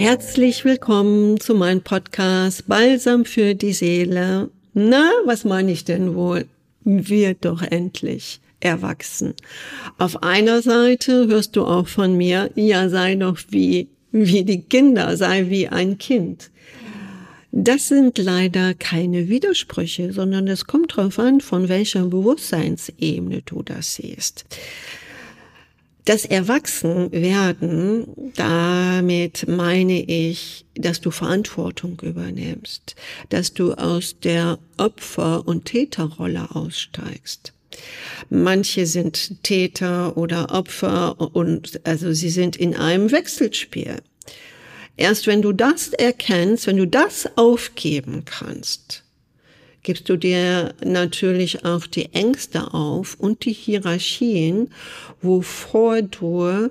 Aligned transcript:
Herzlich 0.00 0.64
willkommen 0.64 1.38
zu 1.40 1.54
meinem 1.54 1.82
Podcast 1.82 2.66
Balsam 2.66 3.26
für 3.26 3.54
die 3.54 3.74
Seele. 3.74 4.48
Na, 4.72 5.10
was 5.26 5.44
meine 5.44 5.72
ich 5.72 5.84
denn 5.84 6.14
wohl? 6.14 6.46
Wird 6.84 7.44
doch 7.44 7.60
endlich 7.60 8.40
erwachsen. 8.60 9.34
Auf 9.98 10.22
einer 10.22 10.62
Seite 10.62 11.26
hörst 11.28 11.54
du 11.54 11.66
auch 11.66 11.86
von 11.86 12.16
mir, 12.16 12.50
ja, 12.54 12.88
sei 12.88 13.14
doch 13.16 13.36
wie, 13.50 13.88
wie 14.10 14.42
die 14.42 14.62
Kinder, 14.62 15.18
sei 15.18 15.50
wie 15.50 15.68
ein 15.68 15.98
Kind. 15.98 16.50
Das 17.52 17.88
sind 17.88 18.16
leider 18.16 18.72
keine 18.72 19.28
Widersprüche, 19.28 20.14
sondern 20.14 20.48
es 20.48 20.64
kommt 20.64 20.96
darauf 20.96 21.18
an, 21.18 21.42
von 21.42 21.68
welcher 21.68 22.06
Bewusstseinsebene 22.06 23.42
du 23.42 23.62
das 23.62 23.96
siehst. 23.96 24.46
Das 26.04 26.24
Erwachsenwerden, 26.24 28.32
damit 28.34 29.46
meine 29.46 30.02
ich, 30.02 30.64
dass 30.74 31.00
du 31.00 31.10
Verantwortung 31.10 32.00
übernimmst, 32.00 32.96
dass 33.28 33.52
du 33.52 33.74
aus 33.74 34.18
der 34.20 34.58
Opfer- 34.78 35.46
und 35.46 35.66
Täterrolle 35.66 36.54
aussteigst. 36.54 37.52
Manche 38.30 38.86
sind 38.86 39.42
Täter 39.42 40.16
oder 40.16 40.52
Opfer 40.52 41.34
und 41.34 41.80
also 41.84 42.12
sie 42.12 42.30
sind 42.30 42.56
in 42.56 42.74
einem 42.74 43.12
Wechselspiel. 43.12 43.96
Erst 44.96 45.26
wenn 45.26 45.42
du 45.42 45.52
das 45.52 45.90
erkennst, 45.90 46.66
wenn 46.66 46.76
du 46.76 46.86
das 46.86 47.28
aufgeben 47.36 48.24
kannst, 48.24 49.04
gibst 49.82 50.08
du 50.08 50.16
dir 50.16 50.74
natürlich 50.84 51.64
auch 51.64 51.86
die 51.86 52.12
Ängste 52.12 52.74
auf 52.74 53.16
und 53.18 53.44
die 53.44 53.52
Hierarchien, 53.52 54.70
wovor 55.22 56.02
du 56.02 56.70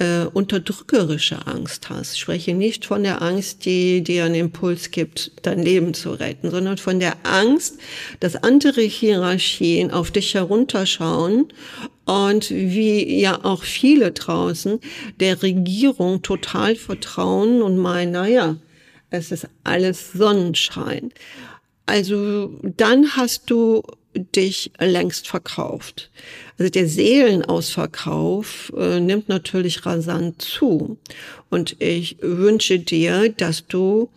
äh, 0.00 0.24
unterdrückerische 0.32 1.46
Angst 1.46 1.90
hast. 1.90 2.14
Ich 2.14 2.20
spreche 2.20 2.54
nicht 2.54 2.86
von 2.86 3.02
der 3.02 3.20
Angst, 3.22 3.66
die 3.66 4.02
dir 4.02 4.24
einen 4.24 4.34
Impuls 4.34 4.90
gibt, 4.90 5.32
dein 5.42 5.62
Leben 5.62 5.92
zu 5.92 6.12
retten, 6.12 6.50
sondern 6.50 6.78
von 6.78 7.00
der 7.00 7.14
Angst, 7.24 7.78
dass 8.18 8.36
andere 8.36 8.80
Hierarchien 8.80 9.90
auf 9.90 10.10
dich 10.10 10.34
herunterschauen 10.34 11.48
und 12.06 12.50
wie 12.50 13.20
ja 13.20 13.44
auch 13.44 13.62
viele 13.62 14.12
draußen 14.12 14.80
der 15.20 15.42
Regierung 15.42 16.22
total 16.22 16.76
vertrauen 16.76 17.60
und 17.60 17.76
meinen, 17.76 18.12
naja, 18.12 18.56
es 19.10 19.30
ist 19.32 19.48
alles 19.64 20.12
Sonnenschein. 20.12 21.12
Also 21.90 22.56
dann 22.62 23.16
hast 23.16 23.50
du 23.50 23.82
dich 24.14 24.70
längst 24.78 25.26
verkauft. 25.26 26.08
Also 26.56 26.70
der 26.70 26.86
Seelenausverkauf 26.86 28.72
äh, 28.76 29.00
nimmt 29.00 29.28
natürlich 29.28 29.84
rasant 29.84 30.40
zu. 30.40 30.98
Und 31.48 31.82
ich 31.82 32.18
wünsche 32.20 32.78
dir, 32.78 33.30
dass 33.30 33.66
du 33.66 34.08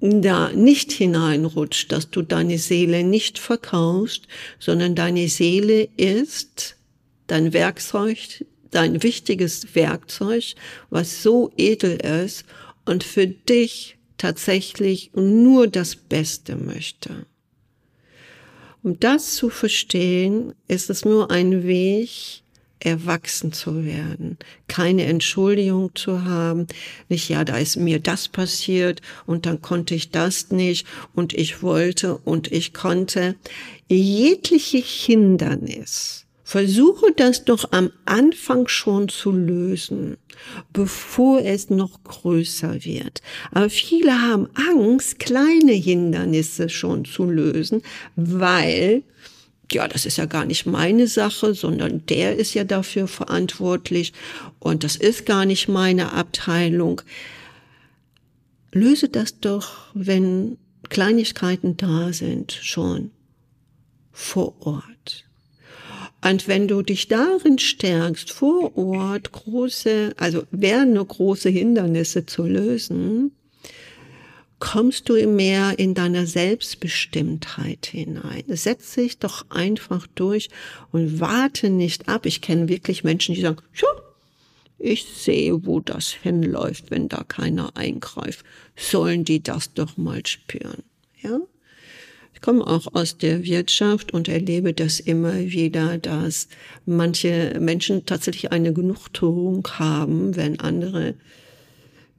da 0.00 0.50
nicht 0.52 0.90
hineinrutscht, 0.90 1.92
dass 1.92 2.10
du 2.10 2.22
deine 2.22 2.58
Seele 2.58 3.04
nicht 3.04 3.38
verkaufst, 3.38 4.22
sondern 4.58 4.96
deine 4.96 5.28
Seele 5.28 5.88
ist 5.96 6.74
dein 7.28 7.52
Werkzeug, 7.52 8.44
dein 8.72 9.04
wichtiges 9.04 9.72
Werkzeug, 9.76 10.56
was 10.90 11.22
so 11.22 11.52
edel 11.56 11.96
ist 12.24 12.44
und 12.86 13.04
für 13.04 13.28
dich 13.28 13.97
tatsächlich 14.18 15.10
nur 15.14 15.66
das 15.66 15.96
Beste 15.96 16.56
möchte. 16.56 17.26
Um 18.82 19.00
das 19.00 19.34
zu 19.34 19.50
verstehen, 19.50 20.54
ist 20.68 20.90
es 20.90 21.04
nur 21.04 21.30
ein 21.30 21.64
Weg, 21.66 22.42
erwachsen 22.80 23.52
zu 23.52 23.84
werden, 23.84 24.38
keine 24.68 25.04
Entschuldigung 25.04 25.90
zu 25.94 26.24
haben, 26.24 26.66
nicht, 27.08 27.28
ja, 27.28 27.44
da 27.44 27.58
ist 27.58 27.76
mir 27.76 27.98
das 27.98 28.28
passiert 28.28 29.02
und 29.26 29.46
dann 29.46 29.60
konnte 29.62 29.94
ich 29.94 30.10
das 30.10 30.50
nicht 30.50 30.86
und 31.14 31.32
ich 31.32 31.62
wollte 31.62 32.16
und 32.18 32.52
ich 32.52 32.74
konnte. 32.74 33.34
Jegliche 33.88 34.78
Hindernis 34.78 36.27
Versuche 36.50 37.12
das 37.14 37.44
doch 37.44 37.72
am 37.72 37.90
Anfang 38.06 38.68
schon 38.68 39.10
zu 39.10 39.32
lösen, 39.32 40.16
bevor 40.72 41.42
es 41.42 41.68
noch 41.68 42.02
größer 42.04 42.86
wird. 42.86 43.20
Aber 43.50 43.68
viele 43.68 44.22
haben 44.22 44.48
Angst, 44.54 45.18
kleine 45.18 45.72
Hindernisse 45.72 46.70
schon 46.70 47.04
zu 47.04 47.24
lösen, 47.24 47.82
weil 48.16 49.02
ja, 49.70 49.88
das 49.88 50.06
ist 50.06 50.16
ja 50.16 50.24
gar 50.24 50.46
nicht 50.46 50.64
meine 50.64 51.06
Sache, 51.06 51.52
sondern 51.52 52.06
der 52.06 52.36
ist 52.36 52.54
ja 52.54 52.64
dafür 52.64 53.08
verantwortlich 53.08 54.14
und 54.58 54.84
das 54.84 54.96
ist 54.96 55.26
gar 55.26 55.44
nicht 55.44 55.68
meine 55.68 56.14
Abteilung. 56.14 57.02
Löse 58.72 59.10
das 59.10 59.38
doch, 59.38 59.90
wenn 59.92 60.56
Kleinigkeiten 60.88 61.76
da 61.76 62.14
sind, 62.14 62.52
schon 62.52 63.10
vor 64.12 64.54
Ort. 64.60 65.27
Und 66.28 66.46
wenn 66.46 66.68
du 66.68 66.82
dich 66.82 67.08
darin 67.08 67.58
stärkst, 67.58 68.30
vor 68.32 68.76
Ort 68.76 69.32
große, 69.32 70.12
also 70.18 70.44
werden 70.50 70.92
nur 70.92 71.06
große 71.06 71.48
Hindernisse 71.48 72.26
zu 72.26 72.44
lösen, 72.44 73.32
kommst 74.58 75.08
du 75.08 75.14
mehr 75.26 75.78
in 75.78 75.94
deiner 75.94 76.26
Selbstbestimmtheit 76.26 77.86
hinein. 77.86 78.44
Setz 78.48 78.94
dich 78.94 79.18
doch 79.18 79.46
einfach 79.50 80.06
durch 80.14 80.50
und 80.92 81.20
warte 81.20 81.70
nicht 81.70 82.08
ab. 82.08 82.26
Ich 82.26 82.42
kenne 82.42 82.68
wirklich 82.68 83.04
Menschen, 83.04 83.34
die 83.34 83.40
sagen, 83.40 83.62
ja, 83.74 83.88
ich 84.78 85.04
sehe, 85.04 85.64
wo 85.64 85.80
das 85.80 86.08
hinläuft, 86.08 86.90
wenn 86.90 87.08
da 87.08 87.24
keiner 87.24 87.76
eingreift. 87.76 88.44
Sollen 88.76 89.24
die 89.24 89.42
das 89.42 89.72
doch 89.72 89.96
mal 89.96 90.24
spüren, 90.26 90.82
ja? 91.22 91.40
Ich 92.38 92.42
komme 92.42 92.64
auch 92.64 92.94
aus 92.94 93.18
der 93.18 93.42
Wirtschaft 93.42 94.14
und 94.14 94.28
erlebe 94.28 94.72
das 94.72 95.00
immer 95.00 95.36
wieder, 95.36 95.98
dass 95.98 96.46
manche 96.86 97.58
Menschen 97.58 98.06
tatsächlich 98.06 98.52
eine 98.52 98.72
Genugtuung 98.72 99.66
haben, 99.72 100.36
wenn 100.36 100.60
andere, 100.60 101.14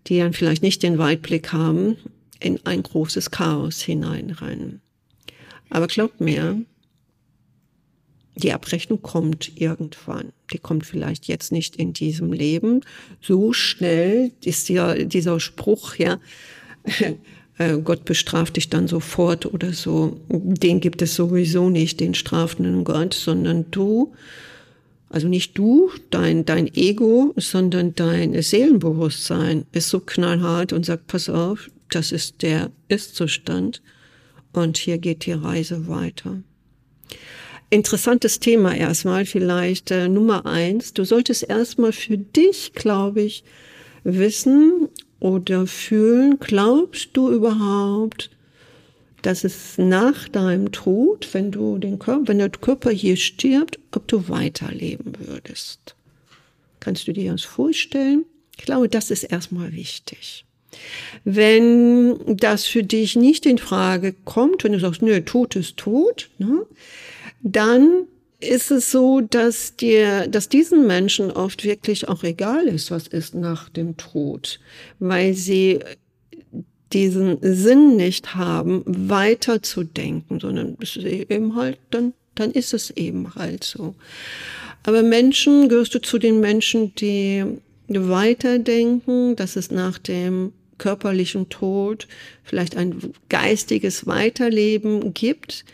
die 0.08 0.18
dann 0.18 0.34
vielleicht 0.34 0.62
nicht 0.62 0.84
den 0.84 0.98
Weitblick 0.98 1.54
haben, 1.54 1.96
in 2.42 2.60
ein 2.66 2.84
großes 2.84 3.32
Chaos 3.32 3.80
hineinrennen. 3.80 4.82
Aber 5.70 5.88
glaubt 5.88 6.20
mir, 6.20 6.66
die 8.36 8.52
Abrechnung 8.52 9.02
kommt 9.02 9.54
irgendwann. 9.56 10.34
Die 10.52 10.60
kommt 10.60 10.86
vielleicht 10.86 11.30
jetzt 11.30 11.54
nicht 11.54 11.78
in 11.78 11.94
diesem 11.94 12.34
Leben. 12.34 12.82
So 13.22 13.54
schnell 13.54 14.34
ist 14.44 14.68
ja 14.68 14.96
dieser 14.96 15.40
Spruch, 15.40 15.96
ja, 15.96 16.20
äh, 17.60 17.78
Gott 17.78 18.06
bestraft 18.06 18.56
dich 18.56 18.70
dann 18.70 18.88
sofort 18.88 19.46
oder 19.46 19.74
so. 19.74 20.20
Den 20.30 20.80
gibt 20.80 21.02
es 21.04 21.14
sowieso 21.14 21.70
nicht, 21.70 22.00
den 22.00 22.16
strafenden 22.16 22.84
Gott, 22.84 23.14
sondern 23.14 23.70
du, 23.70 24.14
also 25.10 25.28
nicht 25.28 25.58
du, 25.58 25.92
dein, 26.10 26.46
dein 26.46 26.74
Ego, 26.74 27.34
sondern 27.36 27.94
dein 27.96 28.42
Seelenbewusstsein 28.42 29.66
ist 29.74 29.90
so 29.90 30.00
knallhart 30.00 30.74
und 30.74 30.86
sagt, 30.86 31.08
pass 31.08 31.30
auf, 31.30 31.70
das 31.90 32.12
ist 32.12 32.42
der 32.42 32.72
Ist-Zustand 32.88 33.82
und 34.54 34.78
hier 34.78 34.98
geht 34.98 35.26
die 35.26 35.34
Reise 35.34 35.88
weiter. 35.88 36.42
Interessantes 37.72 38.40
Thema 38.40 38.76
erstmal 38.76 39.26
vielleicht 39.26 39.92
äh, 39.92 40.08
Nummer 40.08 40.46
eins. 40.46 40.94
Du 40.94 41.04
solltest 41.04 41.48
erstmal 41.48 41.92
für 41.92 42.18
dich, 42.18 42.74
glaube 42.74 43.22
ich, 43.22 43.44
wissen 44.04 44.88
oder 45.20 45.68
fühlen, 45.68 46.40
glaubst 46.40 47.10
du 47.14 47.32
überhaupt, 47.32 48.30
dass 49.22 49.44
es 49.44 49.78
nach 49.78 50.30
deinem 50.30 50.72
Tod, 50.72 51.28
wenn 51.34 51.52
du 51.52 51.78
den 51.78 52.00
Körper, 52.00 52.28
wenn 52.28 52.38
der 52.38 52.50
Körper 52.50 52.90
hier 52.90 53.18
stirbt, 53.18 53.80
ob 53.92 54.08
du 54.08 54.30
weiterleben 54.30 55.14
würdest? 55.20 55.96
Kannst 56.80 57.08
du 57.08 57.14
dir 57.14 57.32
das 57.32 57.44
vorstellen? 57.44 58.26
Ich 58.58 58.66
glaube, 58.66 58.88
das 58.88 59.12
ist 59.12 59.24
erstmal 59.24 59.74
wichtig. 59.74 60.46
Wenn 61.24 62.38
das 62.38 62.66
für 62.66 62.84
dich 62.84 63.16
nicht 63.16 63.46
in 63.46 63.58
Frage 63.58 64.14
kommt, 64.26 64.64
wenn 64.64 64.74
du 64.74 64.80
sagst, 64.80 65.02
nö, 65.02 65.20
Tod 65.22 65.56
ist 65.56 65.78
tot, 65.78 66.30
ne, 66.38 66.66
dann 67.42 68.06
ist 68.40 68.72
es 68.72 68.92
so, 68.92 69.22
dass 69.22 69.76
dir, 69.76 70.28
dass 70.28 70.50
diesen 70.50 70.88
Menschen 70.88 71.32
oft 71.32 71.64
wirklich 71.64 72.08
auch 72.08 72.24
egal 72.24 72.68
ist, 72.68 72.90
was 72.90 73.08
ist 73.08 73.36
nach 73.36 73.70
dem 73.70 73.98
Tod, 73.98 74.60
weil 75.00 75.34
sie 75.34 75.80
diesen 76.94 77.38
Sinn 77.42 77.98
nicht 77.98 78.36
haben, 78.36 78.84
weiterzudenken, 78.86 80.40
sondern 80.40 80.78
es 80.82 80.96
ist 80.96 81.06
eben 81.06 81.56
halt, 81.56 81.78
dann, 81.92 82.14
dann 82.36 82.52
ist 82.52 82.74
es 82.74 82.90
eben 82.92 83.36
halt 83.36 83.64
so. 83.64 83.94
Aber 84.84 85.04
Menschen, 85.04 85.70
gehörst 85.70 85.94
du 85.94 86.02
zu 86.02 86.18
den 86.18 86.40
Menschen, 86.40 86.96
die 86.96 87.44
weiterdenken, 87.88 89.36
dass 89.36 89.56
es 89.56 89.70
nach 89.70 89.98
dem 89.98 90.54
körperlichen 90.78 91.50
Tod 91.50 92.08
vielleicht 92.44 92.78
ein 92.78 93.14
geistiges 93.28 94.08
Weiterleben 94.08 95.14
gibt 95.14 95.66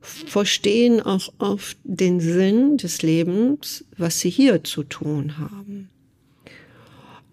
verstehen 0.00 1.00
auch 1.00 1.32
oft 1.38 1.76
den 1.84 2.20
Sinn 2.20 2.76
des 2.76 3.02
Lebens, 3.02 3.84
was 3.96 4.20
sie 4.20 4.30
hier 4.30 4.64
zu 4.64 4.82
tun 4.82 5.38
haben. 5.38 5.90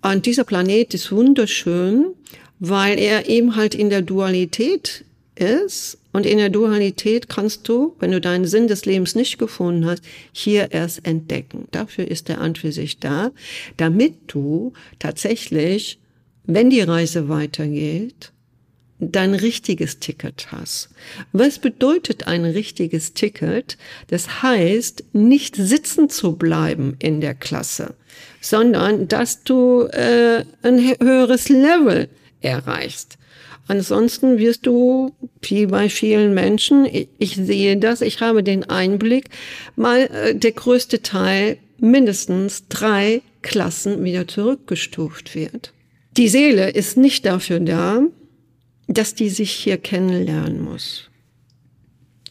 Und 0.01 0.25
dieser 0.25 0.43
Planet 0.43 0.93
ist 0.93 1.11
wunderschön, 1.11 2.13
weil 2.59 2.99
er 2.99 3.27
eben 3.27 3.55
halt 3.55 3.75
in 3.75 3.89
der 3.89 4.01
Dualität 4.01 5.05
ist. 5.35 5.97
Und 6.13 6.25
in 6.25 6.39
der 6.39 6.49
Dualität 6.49 7.29
kannst 7.29 7.67
du, 7.67 7.95
wenn 7.99 8.11
du 8.11 8.19
deinen 8.19 8.45
Sinn 8.45 8.67
des 8.67 8.85
Lebens 8.85 9.13
nicht 9.15 9.37
gefunden 9.37 9.85
hast, 9.85 10.03
hier 10.31 10.71
erst 10.71 11.05
entdecken. 11.05 11.67
Dafür 11.71 12.07
ist 12.07 12.27
der 12.27 12.41
an 12.41 12.55
für 12.55 12.71
sich 12.71 12.99
da, 12.99 13.31
damit 13.77 14.15
du 14.27 14.73
tatsächlich, 14.97 15.99
wenn 16.45 16.69
die 16.69 16.81
Reise 16.81 17.29
weitergeht, 17.29 18.31
dein 18.99 19.33
richtiges 19.33 19.99
Ticket 19.99 20.51
hast. 20.51 20.89
Was 21.31 21.59
bedeutet 21.59 22.27
ein 22.27 22.45
richtiges 22.45 23.13
Ticket? 23.13 23.77
Das 24.07 24.41
heißt, 24.41 25.03
nicht 25.13 25.55
sitzen 25.55 26.09
zu 26.09 26.35
bleiben 26.35 26.95
in 26.99 27.21
der 27.21 27.35
Klasse, 27.35 27.95
sondern 28.41 29.07
dass 29.07 29.43
du 29.43 29.83
äh, 29.83 30.43
ein 30.63 30.95
höheres 30.99 31.49
Level 31.49 32.09
erreichst. 32.41 33.17
Ansonsten 33.67 34.37
wirst 34.37 34.65
du, 34.65 35.13
wie 35.41 35.65
bei 35.65 35.89
vielen 35.89 36.33
Menschen, 36.33 36.85
ich, 36.85 37.09
ich 37.17 37.35
sehe 37.35 37.77
das, 37.77 38.01
ich 38.01 38.21
habe 38.21 38.41
den 38.41 38.63
Einblick, 38.63 39.29
mal 39.75 40.03
äh, 40.07 40.35
der 40.35 40.53
größte 40.53 41.01
Teil 41.01 41.57
mindestens 41.77 42.67
drei 42.69 43.21
Klassen 43.41 44.03
wieder 44.03 44.27
zurückgestuft 44.27 45.35
wird. 45.35 45.73
Die 46.15 46.29
Seele 46.29 46.71
ist 46.71 46.97
nicht 46.97 47.25
dafür 47.25 47.59
da, 47.59 48.01
dass 48.97 49.13
die 49.13 49.29
sich 49.29 49.51
hier 49.51 49.77
kennenlernen 49.77 50.59
muss. 50.59 51.09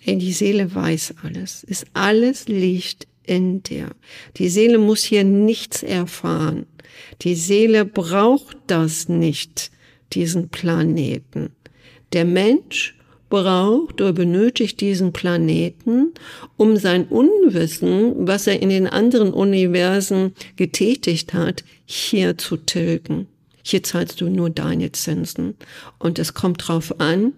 Hey, 0.00 0.18
die 0.18 0.32
Seele 0.32 0.74
weiß 0.74 1.14
alles. 1.22 1.62
Ist 1.62 1.86
alles 1.92 2.48
liegt 2.48 3.06
in 3.24 3.62
dir. 3.62 3.90
Die 4.36 4.48
Seele 4.48 4.78
muss 4.78 5.04
hier 5.04 5.24
nichts 5.24 5.82
erfahren. 5.82 6.66
Die 7.22 7.36
Seele 7.36 7.84
braucht 7.84 8.56
das 8.66 9.08
nicht, 9.08 9.70
diesen 10.12 10.48
Planeten. 10.48 11.50
Der 12.12 12.24
Mensch 12.24 12.96
braucht 13.28 14.00
oder 14.00 14.12
benötigt 14.12 14.80
diesen 14.80 15.12
Planeten, 15.12 16.14
um 16.56 16.76
sein 16.76 17.06
Unwissen, 17.06 18.26
was 18.26 18.46
er 18.46 18.60
in 18.60 18.70
den 18.70 18.86
anderen 18.86 19.32
Universen 19.32 20.32
getätigt 20.56 21.32
hat, 21.32 21.64
hier 21.84 22.38
zu 22.38 22.56
tilgen. 22.56 23.28
Hier 23.68 23.82
zahlst 23.82 24.20
du 24.20 24.28
nur 24.28 24.48
deine 24.48 24.92
Zinsen. 24.92 25.56
Und 25.98 26.20
es 26.20 26.34
kommt 26.34 26.68
drauf 26.68 27.00
an, 27.00 27.32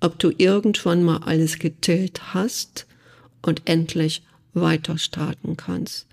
ob 0.00 0.18
du 0.18 0.32
irgendwann 0.36 1.04
mal 1.04 1.18
alles 1.18 1.60
getilgt 1.60 2.34
hast 2.34 2.88
und 3.42 3.62
endlich 3.66 4.24
weiter 4.54 4.98
starten 4.98 5.56
kannst. 5.56 6.08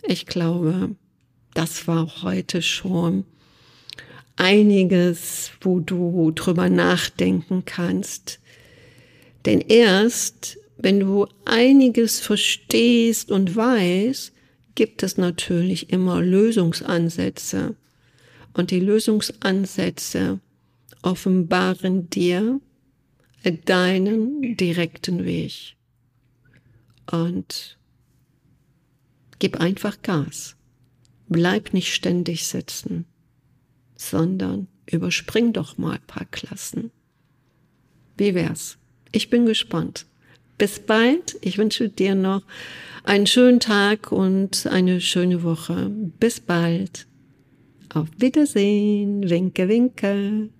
Ich 0.00 0.24
glaube, 0.24 0.96
das 1.52 1.86
war 1.86 2.22
heute 2.22 2.62
schon 2.62 3.26
einiges, 4.36 5.50
wo 5.60 5.80
du 5.80 6.30
drüber 6.30 6.70
nachdenken 6.70 7.66
kannst. 7.66 8.40
Denn 9.44 9.60
erst, 9.60 10.56
wenn 10.78 10.98
du 10.98 11.26
einiges 11.44 12.20
verstehst 12.20 13.30
und 13.30 13.54
weißt, 13.54 14.32
gibt 14.80 15.02
es 15.02 15.18
natürlich 15.18 15.90
immer 15.90 16.22
Lösungsansätze. 16.22 17.76
Und 18.54 18.70
die 18.70 18.80
Lösungsansätze 18.80 20.40
offenbaren 21.02 22.08
dir 22.08 22.62
deinen 23.66 24.56
direkten 24.56 25.26
Weg. 25.26 25.76
Und 27.12 27.76
gib 29.38 29.60
einfach 29.60 30.00
Gas. 30.00 30.56
Bleib 31.28 31.74
nicht 31.74 31.92
ständig 31.92 32.46
sitzen, 32.46 33.04
sondern 33.96 34.66
überspring 34.90 35.52
doch 35.52 35.76
mal 35.76 35.96
ein 35.96 36.06
paar 36.06 36.24
Klassen. 36.24 36.90
Wie 38.16 38.34
wär's? 38.34 38.78
Ich 39.12 39.28
bin 39.28 39.44
gespannt. 39.44 40.06
Bis 40.56 40.80
bald. 40.80 41.36
Ich 41.42 41.58
wünsche 41.58 41.90
dir 41.90 42.14
noch 42.14 42.44
einen 43.04 43.26
schönen 43.26 43.60
Tag 43.60 44.12
und 44.12 44.66
eine 44.66 45.00
schöne 45.00 45.42
Woche. 45.42 45.90
Bis 46.18 46.40
bald. 46.40 47.06
Auf 47.92 48.08
Wiedersehen. 48.18 49.28
Winke, 49.28 49.68
winke. 49.68 50.50